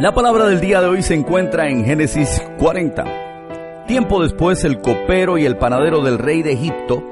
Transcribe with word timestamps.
La 0.00 0.14
palabra 0.14 0.46
del 0.46 0.62
día 0.62 0.80
de 0.80 0.86
hoy 0.86 1.02
se 1.02 1.12
encuentra 1.12 1.68
en 1.68 1.84
Génesis 1.84 2.42
40. 2.58 3.84
Tiempo 3.86 4.22
después 4.22 4.64
el 4.64 4.80
copero 4.80 5.36
y 5.36 5.44
el 5.44 5.58
panadero 5.58 6.02
del 6.02 6.16
rey 6.16 6.42
de 6.42 6.52
Egipto 6.52 7.04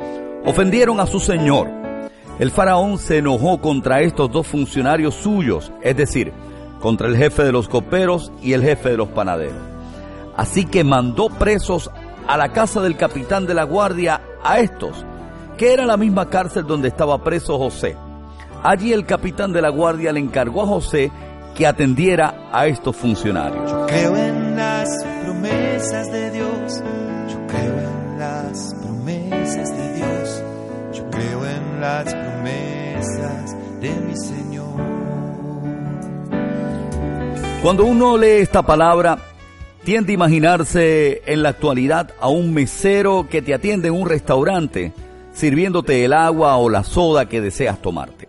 ofendieron 0.46 0.98
a 0.98 1.06
su 1.06 1.21
señor. 1.21 1.69
El 2.38 2.51
faraón 2.51 2.96
se 2.96 3.19
enojó 3.19 3.61
contra 3.61 4.01
estos 4.01 4.31
dos 4.31 4.47
funcionarios 4.47 5.15
suyos, 5.17 5.71
es 5.83 5.99
decir, 5.99 6.33
contra 6.81 7.09
el 7.09 7.17
jefe 7.19 7.45
de 7.45 7.53
los 7.53 7.69
coperos 7.69 8.33
y 8.41 8.55
el 8.55 8.63
jefe 8.63 8.89
de 8.89 8.97
los 8.97 9.09
panaderos. 9.09 9.61
Así 10.35 10.65
que 10.65 10.83
mandó 10.83 11.29
presos 11.29 11.91
a 12.27 12.39
la 12.39 12.53
casa 12.53 12.81
del 12.81 12.97
capitán 12.97 13.47
de 13.47 13.53
la 13.53 13.65
guardia 13.65 14.23
a 14.43 14.61
estos, 14.61 15.05
que 15.59 15.72
era 15.72 15.85
la 15.85 15.97
misma 15.97 16.30
cárcel 16.30 16.65
donde 16.65 16.88
estaba 16.88 17.23
preso 17.23 17.59
José. 17.59 17.97
Allí 18.62 18.93
el 18.93 19.05
capitán 19.05 19.52
de 19.52 19.61
la 19.61 19.70
guardia 19.70 20.12
le 20.12 20.20
encargó 20.20 20.62
a 20.62 20.66
José 20.66 21.10
que 21.55 21.66
atendiera 21.66 22.48
a 22.52 22.69
estos 22.69 22.95
funcionarios. 22.95 23.68
Yo 23.68 23.87
creo 23.87 24.16
en 24.16 24.56
las 24.56 24.88
promesas 25.24 26.12
de 26.12 26.30
Dios, 26.30 26.82
yo 27.29 27.46
creo 27.48 27.74
en 27.80 28.18
las 28.18 28.74
promesas 28.80 29.77
de 29.77 29.95
Dios, 29.95 30.42
yo 30.92 31.10
creo 31.10 31.45
en 31.45 31.80
las 31.80 32.15
promesas 32.15 33.56
de 33.80 33.90
mi 34.06 34.16
Señor. 34.16 34.79
Cuando 37.62 37.84
uno 37.84 38.16
lee 38.16 38.43
esta 38.43 38.62
palabra, 38.62 39.18
tiende 39.82 40.12
a 40.12 40.15
imaginarse 40.15 41.23
en 41.27 41.43
la 41.43 41.48
actualidad 41.48 42.12
a 42.20 42.29
un 42.29 42.54
mesero 42.54 43.27
que 43.29 43.43
te 43.43 43.54
atiende 43.54 43.88
en 43.88 43.95
un 43.95 44.09
restaurante, 44.09 44.93
sirviéndote 45.38 46.05
el 46.05 46.12
agua 46.12 46.56
o 46.56 46.69
la 46.69 46.83
soda 46.83 47.28
que 47.28 47.41
deseas 47.41 47.80
tomarte. 47.80 48.29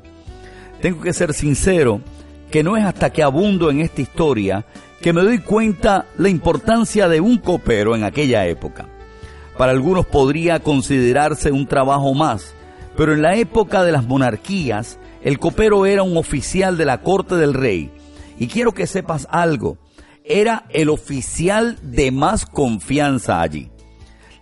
Tengo 0.80 1.02
que 1.02 1.12
ser 1.12 1.34
sincero, 1.34 2.02
que 2.52 2.63
no 2.63 2.77
es 2.77 2.86
hasta 2.86 3.09
que 3.09 3.23
abundo 3.23 3.72
en 3.72 3.80
esta 3.80 4.02
historia 4.02 4.64
que 5.02 5.11
me 5.11 5.23
doy 5.23 5.39
cuenta 5.39 6.06
la 6.17 6.30
importancia 6.30 7.08
de 7.08 7.20
un 7.20 7.39
copero 7.39 7.95
en 7.95 8.03
aquella 8.03 8.45
época. 8.45 8.86
Para 9.58 9.72
algunos 9.72 10.06
podría 10.06 10.59
considerarse 10.59 11.52
un 11.52 11.66
trabajo 11.66 12.14
más, 12.14 12.53
pero 12.95 13.14
en 13.14 13.23
la 13.23 13.36
época 13.36 13.83
de 13.83 13.92
las 13.92 14.05
monarquías, 14.05 15.00
el 15.23 15.39
copero 15.39 15.88
era 15.88 16.03
un 16.03 16.16
oficial 16.16 16.78
de 16.78 16.86
la 16.86 17.02
corte 17.02 17.36
del 17.36 17.55
rey. 17.55 17.92
Y 18.38 18.48
quiero 18.48 18.73
que 18.73 18.86
sepas 18.86 19.28
algo, 19.31 19.78
era 20.23 20.66
el 20.70 20.89
oficial 20.89 21.80
de 21.81 22.11
más 22.11 22.45
confianza 22.45 23.42
allí. 23.42 23.72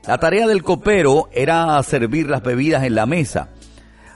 La 0.08 0.17
tarea 0.19 0.47
del 0.47 0.63
copero 0.63 1.27
era 1.33 1.83
servir 1.83 2.30
las 2.30 2.41
bebidas 2.41 2.86
en 2.86 2.95
la 2.95 3.05
mesa. 3.05 3.50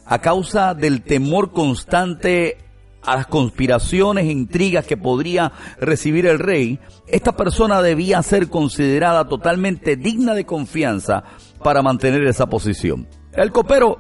A 0.06 0.20
causa 0.20 0.74
del 0.74 1.02
temor 1.02 1.52
constante 1.52 2.60
a 3.04 3.18
las 3.18 3.28
conspiraciones 3.28 4.26
e 4.26 4.32
intrigas 4.32 4.86
que 4.86 4.96
podría 4.96 5.52
recibir 5.82 6.28
el 6.28 6.40
rey, 6.40 6.80
esta 7.08 7.36
persona 7.36 7.82
debía 7.82 8.24
ser 8.24 8.48
considerada 8.48 9.28
totalmente 9.28 9.98
digna 9.98 10.34
de 10.34 10.46
confianza 10.46 11.24
para 11.62 11.82
mantener 11.82 12.24
esa 12.24 12.46
posición. 12.48 13.10
El 13.34 13.52
copero 13.52 14.00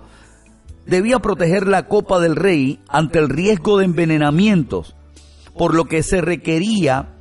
debía 0.86 1.19
proteger 1.19 1.67
la 1.67 1.89
copa 1.89 2.22
del 2.22 2.38
rey 2.38 2.80
ante 2.88 3.19
el 3.19 3.28
riesgo 3.28 3.78
de 3.78 3.86
envenenamientos, 3.86 4.95
por 5.58 5.75
lo 5.75 5.86
que 5.86 6.03
se 6.03 6.22
requería 6.22 7.17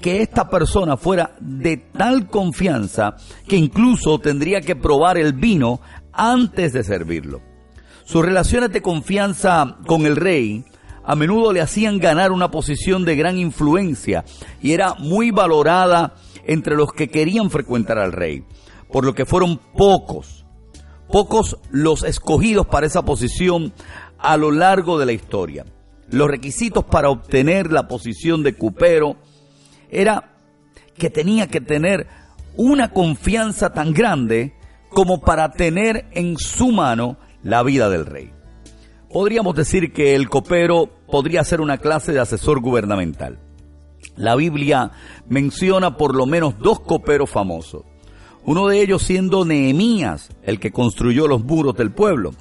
que 0.00 0.22
esta 0.22 0.48
persona 0.48 0.96
fuera 0.96 1.36
de 1.40 1.76
tal 1.76 2.28
confianza 2.28 3.16
que 3.46 3.56
incluso 3.56 4.18
tendría 4.18 4.60
que 4.60 4.76
probar 4.76 5.18
el 5.18 5.34
vino 5.34 5.80
antes 6.12 6.72
de 6.72 6.82
servirlo. 6.82 7.42
Sus 8.04 8.24
relaciones 8.24 8.72
de 8.72 8.82
confianza 8.82 9.76
con 9.86 10.06
el 10.06 10.16
rey 10.16 10.64
a 11.04 11.14
menudo 11.14 11.52
le 11.52 11.60
hacían 11.60 11.98
ganar 11.98 12.32
una 12.32 12.50
posición 12.50 13.04
de 13.04 13.16
gran 13.16 13.38
influencia 13.38 14.24
y 14.60 14.72
era 14.72 14.94
muy 14.94 15.30
valorada 15.30 16.14
entre 16.44 16.76
los 16.76 16.92
que 16.92 17.08
querían 17.08 17.50
frecuentar 17.50 17.98
al 17.98 18.12
rey, 18.12 18.44
por 18.90 19.04
lo 19.04 19.14
que 19.14 19.26
fueron 19.26 19.60
pocos, 19.76 20.44
pocos 21.10 21.58
los 21.70 22.02
escogidos 22.04 22.66
para 22.66 22.86
esa 22.86 23.04
posición 23.04 23.72
a 24.18 24.36
lo 24.36 24.50
largo 24.50 24.98
de 24.98 25.06
la 25.06 25.12
historia. 25.12 25.64
Los 26.10 26.28
requisitos 26.28 26.84
para 26.84 27.10
obtener 27.10 27.70
la 27.70 27.86
posición 27.86 28.42
de 28.42 28.54
cupero 28.54 29.16
era 29.90 30.32
que 30.96 31.10
tenía 31.10 31.46
que 31.48 31.60
tener 31.60 32.06
una 32.56 32.90
confianza 32.92 33.72
tan 33.72 33.92
grande 33.92 34.54
como 34.88 35.20
para 35.20 35.52
tener 35.52 36.06
en 36.12 36.36
su 36.36 36.72
mano 36.72 37.16
la 37.42 37.62
vida 37.62 37.88
del 37.88 38.06
rey. 38.06 38.32
Podríamos 39.12 39.54
decir 39.56 39.92
que 39.92 40.14
el 40.14 40.28
copero 40.28 40.88
podría 41.10 41.42
ser 41.42 41.60
una 41.60 41.78
clase 41.78 42.12
de 42.12 42.20
asesor 42.20 42.60
gubernamental. 42.60 43.38
La 44.16 44.36
Biblia 44.36 44.92
menciona 45.28 45.96
por 45.96 46.14
lo 46.14 46.26
menos 46.26 46.58
dos 46.58 46.80
coperos 46.80 47.30
famosos, 47.30 47.84
uno 48.44 48.68
de 48.68 48.80
ellos 48.80 49.02
siendo 49.02 49.44
Nehemías, 49.44 50.30
el 50.42 50.58
que 50.60 50.70
construyó 50.72 51.26
los 51.26 51.44
muros 51.44 51.76
del 51.76 51.90
pueblo. 51.90 52.32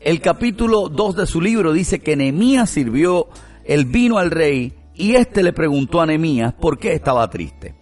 El 0.00 0.20
capítulo 0.20 0.88
2 0.88 1.16
de 1.16 1.26
su 1.26 1.40
libro 1.40 1.72
dice 1.72 1.98
que 1.98 2.16
Nehemías 2.16 2.70
sirvió 2.70 3.28
el 3.64 3.84
vino 3.84 4.18
al 4.18 4.30
rey 4.30 4.77
y 4.98 5.14
éste 5.14 5.42
le 5.42 5.52
preguntó 5.52 6.00
a 6.00 6.06
Nehemías 6.06 6.52
por 6.52 6.78
qué 6.78 6.92
estaba 6.92 7.30
triste. 7.30 7.74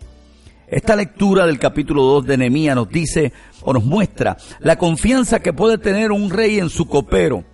Esta 0.68 0.94
lectura 0.94 1.46
del 1.46 1.58
capítulo 1.58 2.02
2 2.02 2.26
de 2.26 2.36
Nehemías 2.36 2.76
nos 2.76 2.88
dice 2.88 3.32
o 3.62 3.72
nos 3.72 3.84
muestra 3.84 4.36
la 4.60 4.76
confianza 4.76 5.40
que 5.40 5.52
puede 5.52 5.78
tener 5.78 6.12
un 6.12 6.30
rey 6.30 6.58
en 6.58 6.70
su 6.70 6.86
copero 6.86 7.44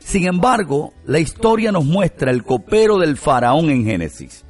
sin 0.00 0.26
embargo, 0.26 0.92
la 1.04 1.20
historia 1.20 1.70
nos 1.70 1.84
muestra 1.84 2.30
el 2.30 2.42
copero 2.42 2.98
del 2.98 3.16
faraón 3.16 3.70
en 3.70 3.84
Génesis. 3.84 4.44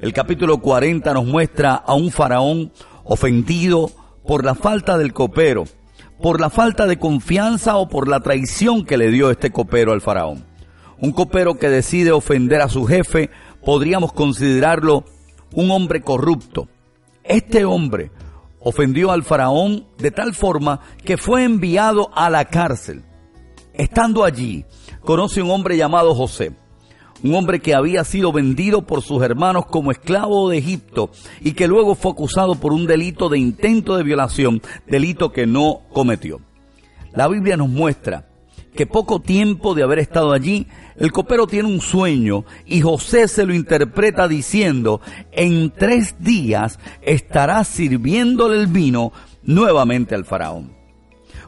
El 0.00 0.12
capítulo 0.12 0.58
40 0.58 1.14
nos 1.14 1.24
muestra 1.24 1.74
a 1.74 1.94
un 1.94 2.10
faraón 2.10 2.72
ofendido 3.04 3.90
por 4.26 4.44
la 4.44 4.54
falta 4.54 4.98
del 4.98 5.12
copero, 5.12 5.64
por 6.20 6.40
la 6.40 6.50
falta 6.50 6.86
de 6.86 6.98
confianza 6.98 7.76
o 7.76 7.88
por 7.88 8.08
la 8.08 8.20
traición 8.20 8.84
que 8.84 8.98
le 8.98 9.10
dio 9.10 9.30
este 9.30 9.50
copero 9.50 9.92
al 9.92 10.02
faraón. 10.02 10.44
Un 10.98 11.12
copero 11.12 11.58
que 11.58 11.70
decide 11.70 12.12
ofender 12.12 12.60
a 12.60 12.68
su 12.68 12.84
jefe, 12.84 13.30
podríamos 13.64 14.12
considerarlo 14.12 15.04
un 15.54 15.70
hombre 15.70 16.02
corrupto. 16.02 16.68
Este 17.24 17.64
hombre 17.64 18.10
ofendió 18.60 19.10
al 19.10 19.22
faraón 19.22 19.86
de 19.98 20.10
tal 20.10 20.34
forma 20.34 20.80
que 21.04 21.16
fue 21.16 21.44
enviado 21.44 22.10
a 22.14 22.30
la 22.30 22.44
cárcel. 22.44 23.02
Estando 23.72 24.24
allí, 24.24 24.64
conoce 25.02 25.42
un 25.42 25.50
hombre 25.50 25.76
llamado 25.76 26.14
José, 26.14 26.52
un 27.22 27.34
hombre 27.34 27.60
que 27.60 27.74
había 27.74 28.04
sido 28.04 28.32
vendido 28.32 28.82
por 28.82 29.02
sus 29.02 29.22
hermanos 29.22 29.66
como 29.66 29.90
esclavo 29.90 30.48
de 30.50 30.58
Egipto 30.58 31.10
y 31.40 31.52
que 31.52 31.68
luego 31.68 31.94
fue 31.94 32.12
acusado 32.12 32.54
por 32.56 32.72
un 32.72 32.86
delito 32.86 33.28
de 33.28 33.38
intento 33.38 33.96
de 33.96 34.02
violación, 34.02 34.60
delito 34.86 35.32
que 35.32 35.46
no 35.46 35.82
cometió. 35.92 36.40
La 37.12 37.28
Biblia 37.28 37.56
nos 37.56 37.68
muestra 37.68 38.29
que 38.74 38.86
poco 38.86 39.20
tiempo 39.20 39.74
de 39.74 39.82
haber 39.82 39.98
estado 39.98 40.32
allí, 40.32 40.66
el 40.96 41.12
copero 41.12 41.46
tiene 41.46 41.68
un 41.68 41.80
sueño 41.80 42.44
y 42.66 42.80
José 42.80 43.28
se 43.28 43.46
lo 43.46 43.54
interpreta 43.54 44.28
diciendo, 44.28 45.00
en 45.32 45.70
tres 45.70 46.16
días 46.20 46.78
estará 47.02 47.64
sirviéndole 47.64 48.60
el 48.60 48.66
vino 48.66 49.12
nuevamente 49.42 50.14
al 50.14 50.24
faraón. 50.24 50.72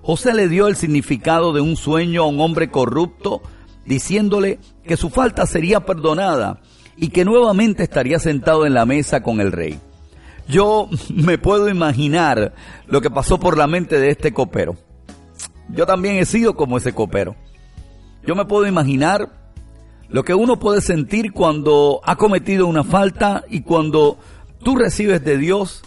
José 0.02 0.34
le 0.34 0.48
dio 0.48 0.66
el 0.66 0.76
significado 0.76 1.52
de 1.52 1.60
un 1.60 1.76
sueño 1.76 2.22
a 2.22 2.26
un 2.26 2.40
hombre 2.40 2.70
corrupto, 2.70 3.40
diciéndole 3.86 4.58
que 4.84 4.96
su 4.96 5.10
falta 5.10 5.46
sería 5.46 5.80
perdonada 5.80 6.60
y 6.96 7.08
que 7.08 7.24
nuevamente 7.24 7.84
estaría 7.84 8.18
sentado 8.18 8.66
en 8.66 8.74
la 8.74 8.84
mesa 8.84 9.22
con 9.22 9.40
el 9.40 9.52
rey. 9.52 9.78
Yo 10.48 10.88
me 11.08 11.38
puedo 11.38 11.68
imaginar 11.68 12.54
lo 12.86 13.00
que 13.00 13.10
pasó 13.10 13.38
por 13.38 13.56
la 13.56 13.66
mente 13.66 14.00
de 14.00 14.10
este 14.10 14.32
copero. 14.32 14.76
Yo 15.72 15.86
también 15.86 16.16
he 16.16 16.26
sido 16.26 16.54
como 16.54 16.76
ese 16.76 16.92
copero. 16.92 17.34
Yo 18.26 18.34
me 18.34 18.44
puedo 18.44 18.66
imaginar 18.66 19.30
lo 20.08 20.24
que 20.24 20.34
uno 20.34 20.58
puede 20.58 20.80
sentir 20.80 21.32
cuando 21.32 22.00
ha 22.04 22.16
cometido 22.16 22.66
una 22.66 22.84
falta 22.84 23.44
y 23.48 23.62
cuando 23.62 24.18
tú 24.62 24.76
recibes 24.76 25.24
de 25.24 25.38
Dios 25.38 25.82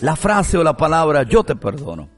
la 0.00 0.16
frase 0.16 0.56
o 0.56 0.64
la 0.64 0.76
palabra 0.76 1.24
yo 1.24 1.44
te 1.44 1.54
perdono. 1.54 2.08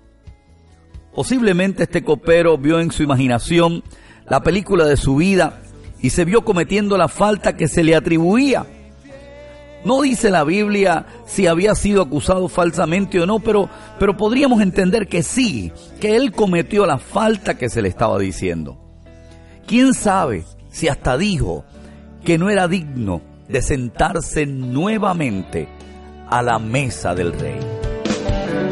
Posiblemente 1.15 1.83
este 1.83 2.05
copero 2.05 2.57
vio 2.57 2.79
en 2.79 2.93
su 2.93 3.03
imaginación 3.03 3.83
la 4.29 4.43
película 4.43 4.85
de 4.85 4.97
su 4.97 5.17
vida 5.17 5.63
y 6.01 6.11
se 6.11 6.25
vio 6.25 6.45
cometiendo 6.45 6.97
la 6.97 7.09
falta 7.09 7.57
que 7.57 7.67
se 7.67 7.83
le 7.83 7.97
atribuía. 7.97 8.65
No 9.85 10.03
dice 10.03 10.31
la 10.31 10.45
Biblia 10.45 11.07
si 11.27 11.47
había 11.47 11.75
sido 11.75 12.03
acusado 12.03 12.49
falsamente 12.49 13.19
o 13.21 13.27
no, 13.27 13.39
pero, 13.39 13.71
pero 13.99 14.17
podríamos 14.17 14.61
entender 14.61 15.09
que 15.09 15.23
sí, 15.23 15.73
que 16.01 16.17
él 16.17 16.33
cometió 16.33 16.85
la 16.85 16.99
falta 16.99 17.57
que 17.57 17.71
se 17.71 17.81
le 17.81 17.89
estaba 17.89 18.19
diciendo. 18.19 18.79
¿Quién 19.67 19.95
sabe 19.95 20.45
si 20.71 20.89
hasta 20.89 21.17
dijo 21.17 21.65
que 22.25 22.37
no 22.37 22.51
era 22.51 22.69
digno 22.69 23.23
de 23.49 23.63
sentarse 23.63 24.45
nuevamente 24.45 25.69
a 26.29 26.43
la 26.43 26.59
mesa 26.59 27.15
del 27.15 27.33
rey? 27.33 27.59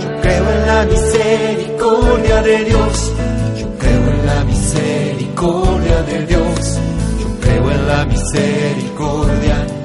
Yo 0.03 0.21
creo 0.21 0.51
en 0.51 0.67
la 0.67 0.85
misericordia 0.85 2.43
de 2.43 2.65
Dios, 2.65 3.13
yo 3.59 3.79
creo 3.79 4.11
en 4.11 4.27
la 4.27 4.45
misericordia 4.45 6.03
de 6.03 6.27
Dios. 6.27 6.79
Yo 7.21 7.41
creo 7.41 7.71
en 7.71 7.87
la 7.87 8.05
misericordia 8.05 9.78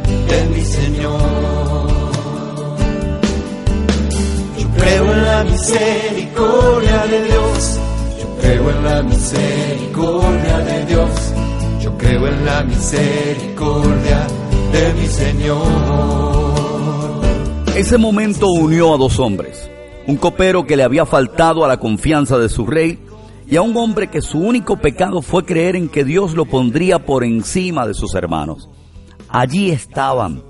Señor. 0.73 1.87
Yo 4.57 4.67
creo 4.77 5.11
en 5.11 5.25
la 5.25 5.43
misericordia 5.43 7.05
de 7.05 7.23
Dios. 7.25 7.79
Yo 8.19 8.27
creo 8.41 8.69
en 8.69 8.83
la 8.83 9.03
misericordia 9.03 10.57
de 10.59 10.85
Dios. 10.85 11.09
Yo 11.81 11.97
creo 11.97 12.27
en 12.27 12.45
la 12.45 12.63
misericordia 12.63 14.27
de 14.71 14.93
mi 14.93 15.07
Señor. 15.07 16.43
Ese 17.75 17.97
momento 17.97 18.47
unió 18.51 18.93
a 18.93 18.97
dos 18.97 19.19
hombres, 19.19 19.69
un 20.07 20.15
copero 20.17 20.65
que 20.65 20.77
le 20.77 20.83
había 20.83 21.05
faltado 21.05 21.65
a 21.65 21.67
la 21.67 21.77
confianza 21.77 22.37
de 22.37 22.49
su 22.49 22.65
rey 22.65 22.99
y 23.47 23.55
a 23.55 23.61
un 23.61 23.75
hombre 23.77 24.09
que 24.09 24.21
su 24.21 24.39
único 24.39 24.77
pecado 24.77 25.21
fue 25.21 25.45
creer 25.45 25.75
en 25.75 25.89
que 25.89 26.03
Dios 26.03 26.33
lo 26.33 26.45
pondría 26.45 27.05
por 27.05 27.23
encima 27.23 27.85
de 27.85 27.93
sus 27.93 28.15
hermanos. 28.15 28.69
Allí 29.27 29.71
estaban, 29.71 30.43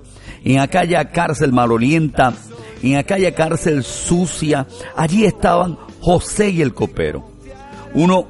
en 0.43 0.59
aquella 0.59 1.09
cárcel 1.09 1.53
malolienta, 1.53 2.33
en 2.81 2.97
aquella 2.97 3.33
cárcel 3.33 3.83
sucia, 3.83 4.67
allí 4.95 5.25
estaban 5.25 5.77
José 6.01 6.49
y 6.49 6.61
el 6.61 6.73
copero. 6.73 7.23
Uno 7.93 8.27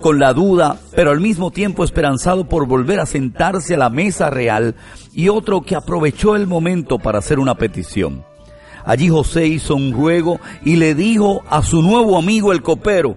con 0.00 0.18
la 0.18 0.32
duda, 0.32 0.78
pero 0.94 1.12
al 1.12 1.20
mismo 1.20 1.52
tiempo 1.52 1.84
esperanzado 1.84 2.48
por 2.48 2.66
volver 2.66 2.98
a 2.98 3.06
sentarse 3.06 3.74
a 3.74 3.78
la 3.78 3.90
mesa 3.90 4.28
real, 4.28 4.74
y 5.12 5.28
otro 5.28 5.60
que 5.62 5.76
aprovechó 5.76 6.34
el 6.34 6.46
momento 6.46 6.98
para 6.98 7.20
hacer 7.20 7.38
una 7.38 7.54
petición. 7.54 8.24
Allí 8.84 9.08
José 9.08 9.46
hizo 9.46 9.76
un 9.76 9.92
ruego 9.92 10.40
y 10.64 10.76
le 10.76 10.94
dijo 10.94 11.42
a 11.48 11.62
su 11.62 11.82
nuevo 11.82 12.18
amigo 12.18 12.52
el 12.52 12.62
copero, 12.62 13.16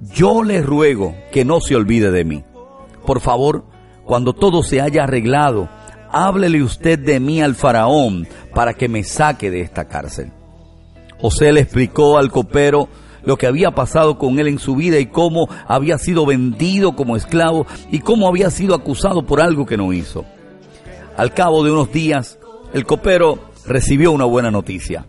yo 0.00 0.42
le 0.42 0.60
ruego 0.60 1.14
que 1.32 1.46
no 1.46 1.60
se 1.60 1.74
olvide 1.74 2.10
de 2.10 2.24
mí. 2.24 2.44
Por 3.06 3.20
favor, 3.20 3.64
cuando 4.04 4.34
todo 4.34 4.62
se 4.62 4.82
haya 4.82 5.04
arreglado, 5.04 5.70
háblele 6.24 6.62
usted 6.62 6.98
de 6.98 7.20
mí 7.20 7.42
al 7.42 7.54
faraón 7.54 8.26
para 8.54 8.72
que 8.72 8.88
me 8.88 9.04
saque 9.04 9.50
de 9.50 9.60
esta 9.60 9.86
cárcel. 9.86 10.32
José 11.20 11.52
le 11.52 11.60
explicó 11.60 12.16
al 12.16 12.30
copero 12.30 12.88
lo 13.22 13.36
que 13.36 13.46
había 13.46 13.72
pasado 13.72 14.16
con 14.16 14.38
él 14.38 14.46
en 14.46 14.58
su 14.58 14.76
vida 14.76 14.98
y 14.98 15.06
cómo 15.06 15.46
había 15.66 15.98
sido 15.98 16.24
vendido 16.24 16.96
como 16.96 17.16
esclavo 17.16 17.66
y 17.90 17.98
cómo 17.98 18.28
había 18.28 18.50
sido 18.50 18.74
acusado 18.74 19.26
por 19.26 19.42
algo 19.42 19.66
que 19.66 19.76
no 19.76 19.92
hizo. 19.92 20.24
Al 21.18 21.34
cabo 21.34 21.62
de 21.62 21.70
unos 21.70 21.92
días, 21.92 22.38
el 22.72 22.86
copero 22.86 23.50
recibió 23.66 24.10
una 24.12 24.24
buena 24.24 24.50
noticia. 24.50 25.04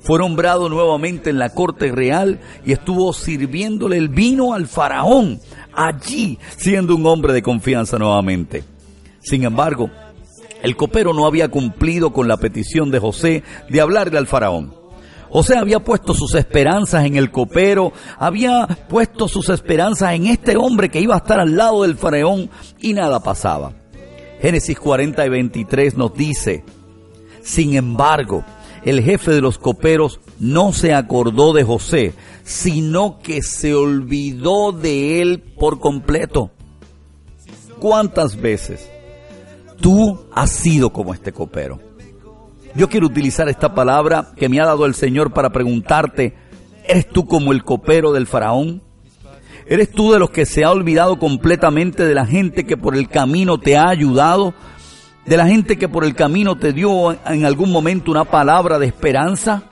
Fue 0.00 0.20
nombrado 0.20 0.68
nuevamente 0.68 1.30
en 1.30 1.38
la 1.38 1.50
corte 1.50 1.90
real 1.90 2.38
y 2.64 2.72
estuvo 2.72 3.12
sirviéndole 3.12 3.96
el 3.96 4.08
vino 4.08 4.54
al 4.54 4.68
faraón, 4.68 5.40
allí 5.74 6.38
siendo 6.56 6.94
un 6.94 7.06
hombre 7.06 7.32
de 7.32 7.42
confianza 7.42 7.98
nuevamente. 7.98 8.62
Sin 9.20 9.44
embargo, 9.44 9.90
el 10.62 10.76
copero 10.76 11.12
no 11.12 11.26
había 11.26 11.48
cumplido 11.48 12.12
con 12.12 12.28
la 12.28 12.36
petición 12.36 12.90
de 12.90 12.98
José 12.98 13.42
de 13.68 13.80
hablarle 13.80 14.18
al 14.18 14.26
faraón. 14.26 14.74
José 15.30 15.56
había 15.58 15.80
puesto 15.80 16.14
sus 16.14 16.34
esperanzas 16.34 17.04
en 17.04 17.16
el 17.16 17.30
copero, 17.30 17.92
había 18.18 18.66
puesto 18.88 19.28
sus 19.28 19.50
esperanzas 19.50 20.14
en 20.14 20.26
este 20.26 20.56
hombre 20.56 20.88
que 20.88 21.00
iba 21.00 21.14
a 21.14 21.18
estar 21.18 21.38
al 21.38 21.56
lado 21.56 21.82
del 21.82 21.96
faraón 21.96 22.48
y 22.80 22.94
nada 22.94 23.20
pasaba. 23.20 23.72
Génesis 24.40 24.78
40 24.78 25.26
y 25.26 25.28
23 25.28 25.96
nos 25.96 26.14
dice, 26.14 26.64
sin 27.42 27.76
embargo, 27.76 28.44
el 28.84 29.02
jefe 29.02 29.32
de 29.32 29.40
los 29.40 29.58
coperos 29.58 30.20
no 30.38 30.72
se 30.72 30.94
acordó 30.94 31.52
de 31.52 31.64
José, 31.64 32.14
sino 32.44 33.18
que 33.18 33.42
se 33.42 33.74
olvidó 33.74 34.72
de 34.72 35.20
él 35.20 35.40
por 35.40 35.78
completo. 35.78 36.50
¿Cuántas 37.80 38.40
veces 38.40 38.88
tú 39.80 40.26
has 40.32 40.50
sido 40.50 40.90
como 40.90 41.14
este 41.14 41.32
copero? 41.32 41.80
Yo 42.74 42.88
quiero 42.88 43.06
utilizar 43.06 43.48
esta 43.48 43.74
palabra 43.74 44.32
que 44.36 44.48
me 44.48 44.60
ha 44.60 44.66
dado 44.66 44.86
el 44.86 44.94
Señor 44.94 45.32
para 45.32 45.50
preguntarte, 45.50 46.34
¿eres 46.86 47.08
tú 47.08 47.26
como 47.26 47.52
el 47.52 47.64
copero 47.64 48.12
del 48.12 48.26
faraón? 48.26 48.82
¿Eres 49.66 49.90
tú 49.90 50.12
de 50.12 50.18
los 50.18 50.30
que 50.30 50.46
se 50.46 50.64
ha 50.64 50.70
olvidado 50.70 51.18
completamente 51.18 52.04
de 52.06 52.14
la 52.14 52.26
gente 52.26 52.64
que 52.64 52.76
por 52.76 52.96
el 52.96 53.08
camino 53.08 53.58
te 53.58 53.76
ha 53.76 53.88
ayudado? 53.88 54.54
de 55.28 55.36
la 55.36 55.46
gente 55.46 55.76
que 55.76 55.88
por 55.88 56.04
el 56.04 56.14
camino 56.14 56.56
te 56.56 56.72
dio 56.72 57.12
en 57.12 57.44
algún 57.44 57.70
momento 57.70 58.10
una 58.10 58.24
palabra 58.24 58.78
de 58.78 58.86
esperanza? 58.86 59.62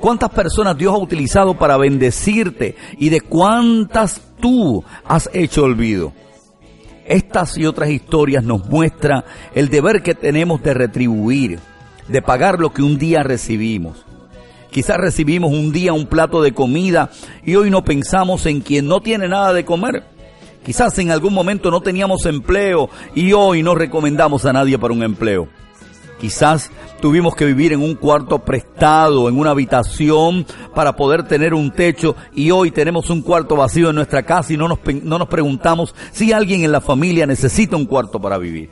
¿Cuántas 0.00 0.30
personas 0.30 0.76
Dios 0.76 0.94
ha 0.94 0.98
utilizado 0.98 1.56
para 1.56 1.76
bendecirte 1.76 2.74
y 2.98 3.08
de 3.10 3.20
cuántas 3.20 4.20
tú 4.40 4.82
has 5.04 5.30
hecho 5.32 5.64
olvido? 5.64 6.12
Estas 7.10 7.58
y 7.58 7.66
otras 7.66 7.90
historias 7.90 8.42
nos 8.42 8.66
muestran 8.66 9.24
el 9.54 9.68
deber 9.68 10.02
que 10.02 10.14
tenemos 10.14 10.62
de 10.62 10.72
retribuir, 10.72 11.58
de 12.08 12.22
pagar 12.22 12.58
lo 12.58 12.72
que 12.72 12.82
un 12.82 12.96
día 12.96 13.22
recibimos. 13.22 14.06
Quizás 14.70 14.96
recibimos 14.96 15.52
un 15.52 15.72
día 15.72 15.92
un 15.92 16.06
plato 16.06 16.40
de 16.40 16.52
comida 16.52 17.10
y 17.44 17.56
hoy 17.56 17.68
no 17.68 17.84
pensamos 17.84 18.46
en 18.46 18.62
quien 18.62 18.86
no 18.86 19.00
tiene 19.00 19.28
nada 19.28 19.52
de 19.52 19.64
comer 19.66 20.04
Quizás 20.64 20.98
en 20.98 21.10
algún 21.10 21.32
momento 21.32 21.70
no 21.70 21.80
teníamos 21.80 22.26
empleo 22.26 22.90
y 23.14 23.32
hoy 23.32 23.62
no 23.62 23.74
recomendamos 23.74 24.44
a 24.44 24.52
nadie 24.52 24.78
para 24.78 24.92
un 24.92 25.02
empleo. 25.02 25.48
Quizás 26.20 26.70
tuvimos 27.00 27.34
que 27.34 27.46
vivir 27.46 27.72
en 27.72 27.80
un 27.80 27.94
cuarto 27.94 28.40
prestado, 28.40 29.26
en 29.28 29.38
una 29.38 29.52
habitación 29.52 30.44
para 30.74 30.94
poder 30.94 31.22
tener 31.26 31.54
un 31.54 31.70
techo 31.70 32.14
y 32.34 32.50
hoy 32.50 32.70
tenemos 32.70 33.08
un 33.08 33.22
cuarto 33.22 33.56
vacío 33.56 33.88
en 33.88 33.96
nuestra 33.96 34.22
casa 34.22 34.52
y 34.52 34.58
no 34.58 34.68
nos, 34.68 34.80
no 35.02 35.18
nos 35.18 35.28
preguntamos 35.28 35.94
si 36.12 36.32
alguien 36.32 36.62
en 36.62 36.72
la 36.72 36.82
familia 36.82 37.26
necesita 37.26 37.74
un 37.76 37.86
cuarto 37.86 38.20
para 38.20 38.36
vivir. 38.36 38.68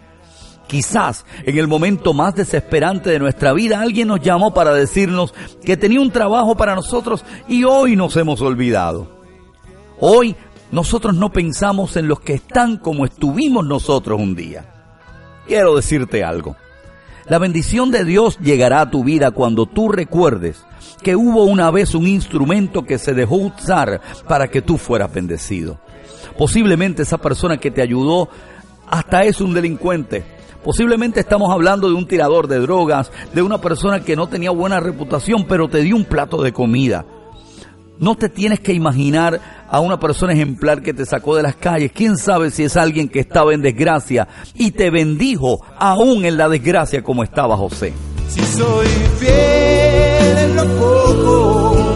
Quizás 0.67 1.25
en 1.45 1.57
el 1.57 1.69
momento 1.69 2.13
más 2.13 2.35
desesperante 2.35 3.09
de 3.09 3.19
nuestra 3.19 3.55
vida 3.55 3.81
alguien 3.81 4.09
nos 4.09 4.21
llamó 4.21 4.53
para 4.53 4.75
decirnos 4.75 5.33
que 5.65 5.79
tenía 5.79 6.03
un 6.03 6.11
trabajo 6.11 6.55
para 6.55 6.75
nosotros 6.75 7.25
y 7.49 7.65
hoy 7.65 7.97
nos 7.97 8.15
hemos 8.19 8.43
olvidado. 8.43 9.09
Hoy 10.01 10.37
nosotros 10.71 11.15
no 11.15 11.33
pensamos 11.33 11.97
en 11.97 12.09
los 12.09 12.21
que 12.21 12.35
están 12.35 12.77
como 12.77 13.07
estuvimos 13.07 13.65
nosotros 13.65 14.21
un 14.21 14.35
día. 14.37 14.67
Quiero 15.47 15.75
decirte 15.75 16.23
algo. 16.23 16.57
La 17.29 17.39
bendición 17.39 17.91
de 17.91 18.05
Dios 18.05 18.39
llegará 18.41 18.81
a 18.81 18.91
tu 18.91 19.05
vida 19.05 19.31
cuando 19.33 19.67
tú 19.67 19.91
recuerdes 19.91 20.65
que 21.03 21.15
hubo 21.15 21.45
una 21.45 21.71
vez 21.71 21.95
un 21.95 22.07
instrumento 22.07 22.85
que 22.85 22.99
se 22.99 23.13
dejó 23.13 23.37
usar 23.37 24.01
para 24.27 24.49
que 24.49 24.63
tú 24.63 24.79
fueras 24.79 25.13
bendecido. 25.13 25.79
Posiblemente 26.39 27.03
esa 27.03 27.19
persona 27.19 27.59
que 27.59 27.71
te 27.71 27.83
ayudó 27.83 28.31
hasta 28.89 29.25
es 29.25 29.43
un 29.43 29.53
delincuente. 29.53 30.25
Posiblemente 30.65 31.21
estamos 31.21 31.51
hablando 31.51 31.89
de 31.89 31.95
un 31.95 32.09
tirador 32.09 32.49
de 32.49 32.61
drogas, 32.61 33.13
de 33.35 33.43
una 33.43 33.61
persona 33.61 34.01
que 34.01 34.17
no 34.17 34.29
tenía 34.29 34.51
buena 34.51 34.81
reputación, 34.81 35.45
pero 35.47 35.69
te 35.69 35.83
dio 35.83 35.97
un 35.97 36.05
plato 36.05 36.43
de 36.43 36.53
comida. 36.53 37.05
No 37.99 38.17
te 38.17 38.29
tienes 38.29 38.61
que 38.61 38.73
imaginar 38.73 39.58
a 39.71 39.81
una 39.81 39.99
persona 39.99 40.33
ejemplar 40.33 40.83
que 40.83 40.95
te 40.95 41.05
sacó 41.05 41.37
de 41.37 41.43
las 41.43 41.57
calles. 41.57 41.93
¿Quién 41.93 42.17
sabe 42.17 42.51
si 42.51 42.65
es 42.65 42.77
alguien 42.77 43.09
que 43.09 43.21
estaba 43.21 43.53
en 43.53 43.63
desgracia 43.63 44.29
y 44.55 44.71
te 44.73 44.91
bendijo 44.91 45.61
aún 45.79 46.25
en 46.25 46.37
la 46.37 46.49
desgracia 46.49 47.03
como 47.03 47.23
estaba 47.23 47.57
José? 47.57 47.93
Si 48.29 48.41
soy 48.41 48.87
fiel 49.19 50.39
en 50.39 50.57
lo 50.57 50.65
poco, 50.65 51.95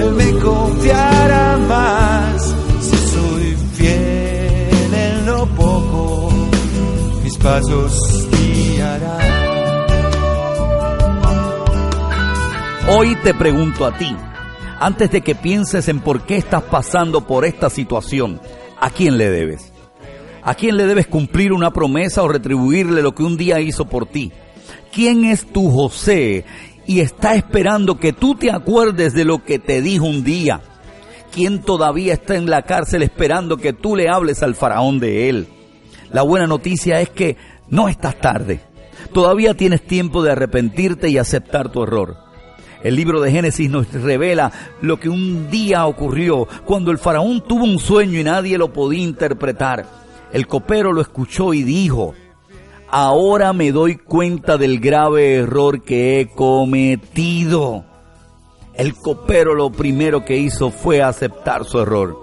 Él 0.00 0.12
me 0.12 0.32
confiará 0.40 1.56
más. 1.56 2.54
Si 2.80 2.96
soy 2.96 3.56
fiel 3.74 4.94
en 4.94 5.26
lo 5.26 5.46
poco, 5.46 6.32
mis 7.22 7.36
pasos 7.38 8.28
guiará. 8.30 9.18
Hoy 12.90 13.14
te 13.22 13.34
pregunto 13.34 13.84
a 13.84 13.92
ti 13.98 14.16
antes 14.80 15.10
de 15.10 15.20
que 15.22 15.34
pienses 15.34 15.88
en 15.88 16.00
por 16.00 16.22
qué 16.22 16.36
estás 16.36 16.62
pasando 16.64 17.26
por 17.26 17.44
esta 17.44 17.70
situación, 17.70 18.40
¿a 18.80 18.90
quién 18.90 19.18
le 19.18 19.30
debes? 19.30 19.72
¿A 20.42 20.54
quién 20.54 20.76
le 20.76 20.86
debes 20.86 21.06
cumplir 21.06 21.52
una 21.52 21.72
promesa 21.72 22.22
o 22.22 22.28
retribuirle 22.28 23.02
lo 23.02 23.14
que 23.14 23.22
un 23.22 23.36
día 23.36 23.60
hizo 23.60 23.86
por 23.86 24.06
ti? 24.06 24.32
¿Quién 24.92 25.24
es 25.24 25.46
tu 25.46 25.70
José 25.70 26.44
y 26.86 27.00
está 27.00 27.34
esperando 27.34 27.98
que 27.98 28.12
tú 28.12 28.34
te 28.34 28.50
acuerdes 28.50 29.14
de 29.14 29.24
lo 29.24 29.44
que 29.44 29.58
te 29.58 29.82
dijo 29.82 30.04
un 30.04 30.24
día? 30.24 30.60
¿Quién 31.32 31.60
todavía 31.60 32.14
está 32.14 32.36
en 32.36 32.48
la 32.48 32.62
cárcel 32.62 33.02
esperando 33.02 33.58
que 33.58 33.72
tú 33.72 33.96
le 33.96 34.08
hables 34.08 34.42
al 34.42 34.54
faraón 34.54 34.98
de 35.00 35.28
él? 35.28 35.48
La 36.10 36.22
buena 36.22 36.46
noticia 36.46 37.00
es 37.00 37.10
que 37.10 37.36
no 37.68 37.88
estás 37.88 38.18
tarde. 38.18 38.60
Todavía 39.12 39.54
tienes 39.54 39.82
tiempo 39.82 40.22
de 40.22 40.32
arrepentirte 40.32 41.10
y 41.10 41.18
aceptar 41.18 41.70
tu 41.70 41.82
error. 41.82 42.27
El 42.82 42.94
libro 42.94 43.20
de 43.20 43.32
Génesis 43.32 43.68
nos 43.68 43.92
revela 43.92 44.52
lo 44.80 45.00
que 45.00 45.08
un 45.08 45.50
día 45.50 45.86
ocurrió 45.86 46.46
cuando 46.64 46.90
el 46.90 46.98
faraón 46.98 47.40
tuvo 47.40 47.64
un 47.64 47.78
sueño 47.78 48.20
y 48.20 48.24
nadie 48.24 48.56
lo 48.56 48.72
podía 48.72 49.02
interpretar. 49.02 49.86
El 50.32 50.46
copero 50.46 50.92
lo 50.92 51.00
escuchó 51.00 51.54
y 51.54 51.62
dijo, 51.64 52.14
ahora 52.88 53.52
me 53.52 53.72
doy 53.72 53.96
cuenta 53.96 54.58
del 54.58 54.78
grave 54.78 55.34
error 55.36 55.82
que 55.82 56.20
he 56.20 56.28
cometido. 56.28 57.84
El 58.74 58.94
copero 58.94 59.54
lo 59.54 59.70
primero 59.70 60.24
que 60.24 60.36
hizo 60.36 60.70
fue 60.70 61.02
aceptar 61.02 61.64
su 61.64 61.80
error. 61.80 62.16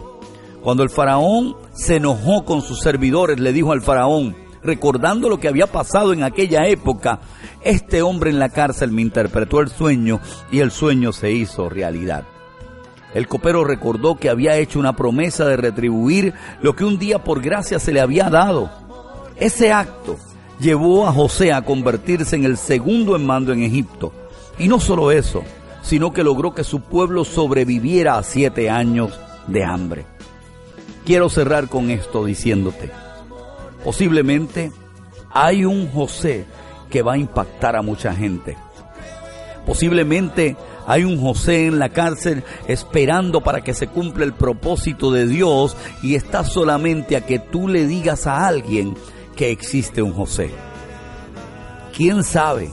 Cuando 0.64 0.84
el 0.84 0.90
faraón 0.90 1.56
se 1.74 1.98
enojó 1.98 2.46
con 2.46 2.62
sus 2.62 2.80
servidores, 2.80 3.40
le 3.40 3.52
dijo 3.52 3.74
al 3.74 3.82
faraón, 3.82 4.36
recordando 4.66 5.30
lo 5.30 5.40
que 5.40 5.48
había 5.48 5.68
pasado 5.68 6.12
en 6.14 6.24
aquella 6.24 6.68
época, 6.68 7.20
este 7.62 8.02
hombre 8.02 8.30
en 8.30 8.40
la 8.40 8.50
cárcel 8.50 8.92
me 8.92 9.02
interpretó 9.02 9.62
el 9.62 9.70
sueño 9.70 10.20
y 10.52 10.60
el 10.60 10.72
sueño 10.72 11.14
se 11.14 11.32
hizo 11.32 11.70
realidad. 11.70 12.26
El 13.14 13.28
copero 13.28 13.64
recordó 13.64 14.16
que 14.18 14.30
había 14.30 14.58
hecho 14.58 14.78
una 14.78 14.96
promesa 14.96 15.46
de 15.46 15.56
retribuir 15.56 16.34
lo 16.62 16.76
que 16.76 16.84
un 16.84 17.00
día 17.00 17.24
por 17.24 17.42
gracia 17.42 17.80
se 17.80 17.94
le 17.94 18.02
había 18.02 18.30
dado. 18.30 18.70
Ese 19.38 19.72
acto 19.72 20.18
llevó 20.60 21.08
a 21.08 21.14
José 21.14 21.54
a 21.54 21.62
convertirse 21.62 22.36
en 22.36 22.44
el 22.44 22.58
segundo 22.58 23.16
en 23.16 23.26
mando 23.26 23.54
en 23.54 23.64
Egipto. 23.64 24.12
Y 24.60 24.68
no 24.68 24.82
solo 24.82 25.12
eso, 25.12 25.44
sino 25.82 26.12
que 26.12 26.24
logró 26.24 26.54
que 26.54 26.64
su 26.64 26.82
pueblo 26.82 27.24
sobreviviera 27.24 28.18
a 28.18 28.24
siete 28.24 28.70
años 28.70 29.18
de 29.48 29.64
hambre. 29.64 30.06
Quiero 31.06 31.30
cerrar 31.30 31.70
con 31.70 31.92
esto 31.92 32.26
diciéndote, 32.26 32.92
posiblemente 33.86 34.72
hay 35.32 35.64
un 35.64 35.92
José 35.92 36.46
que 36.90 37.04
va 37.04 37.14
a 37.14 37.18
impactar 37.18 37.76
a 37.76 37.84
mucha 37.84 38.16
gente. 38.16 38.58
Posiblemente 39.64 40.58
hay 40.88 41.04
un 41.04 41.22
José 41.22 41.68
en 41.68 41.78
la 41.78 41.90
cárcel 41.90 42.44
esperando 42.68 43.42
para 43.42 43.62
que 43.62 43.76
se 43.76 43.88
cumpla 43.88 44.26
el 44.26 44.34
propósito 44.34 45.12
de 45.12 45.28
Dios 45.28 45.78
y 46.02 46.16
está 46.16 46.44
solamente 46.44 47.16
a 47.16 47.22
que 47.22 47.38
tú 47.38 47.68
le 47.68 47.86
digas 47.86 48.26
a 48.26 48.48
alguien 48.48 48.96
que 49.36 49.52
existe 49.52 50.02
un 50.02 50.14
José. 50.14 50.50
¿Quién 51.96 52.24
sabe 52.24 52.72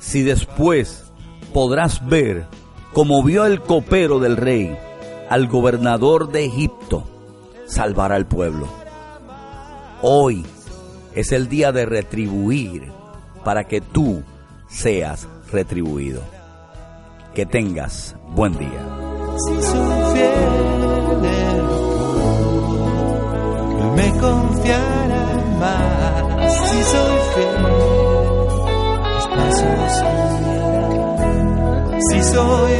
si 0.00 0.22
después 0.22 1.04
podrás 1.52 2.06
ver 2.08 2.46
como 2.94 3.22
vio 3.22 3.44
el 3.44 3.60
copero 3.60 4.18
del 4.18 4.38
rey 4.38 4.76
al 5.28 5.46
gobernador 5.46 6.32
de 6.32 6.46
Egipto 6.46 7.04
salvar 7.66 8.12
al 8.12 8.26
pueblo? 8.26 8.81
Hoy 10.04 10.44
es 11.14 11.30
el 11.30 11.48
día 11.48 11.70
de 11.70 11.86
retribuir 11.86 12.90
para 13.44 13.62
que 13.68 13.80
tú 13.80 14.24
seas 14.68 15.28
retribuido. 15.52 16.22
Que 17.34 17.46
tengas 17.46 18.16
buen 18.34 18.58
día. 18.58 18.84
Si 19.46 19.62
soy 19.62 20.12
fiel 20.12 20.42
Él 23.80 23.90
me 23.94 24.10
confiará 24.18 25.26
más. 25.60 26.52
Si 26.52 26.82
soy 26.82 27.20
fiel, 27.34 27.62
mis 29.14 29.26
pasos. 29.36 29.92
Si 32.10 32.18
soy 32.24 32.72